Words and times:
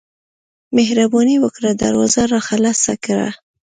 مهرباني 0.75 1.35
وکړه 1.43 1.69
دروازه 1.83 2.21
راخلاصه 2.35 2.93
کړه. 3.05 3.29